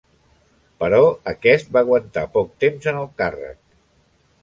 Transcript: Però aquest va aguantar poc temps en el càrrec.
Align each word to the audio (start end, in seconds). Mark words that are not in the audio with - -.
Però 0.83 1.01
aquest 1.33 1.71
va 1.77 1.85
aguantar 1.87 2.25
poc 2.39 2.53
temps 2.67 2.91
en 2.93 3.01
el 3.05 3.11
càrrec. 3.23 3.65